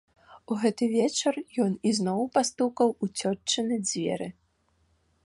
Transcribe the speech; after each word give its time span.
У 0.53 0.55
гэты 0.61 0.85
вечар 0.93 1.37
ён 1.65 1.75
ізноў 1.91 2.25
пастукаў 2.37 2.89
у 3.05 3.11
цётчыны 3.21 3.75
дзверы. 3.87 4.27